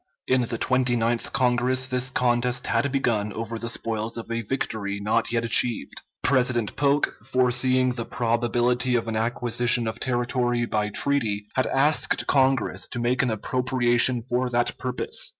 [0.25, 4.99] In the Twenty ninth Congress this contest had begun over the spoils of a victory
[4.99, 6.01] not yet achieved.
[6.23, 12.87] President Polk, foreseeing the probability of an acquisition of territory by treaty, had asked Congress
[12.87, 15.29] to make an appropriation for that purpose.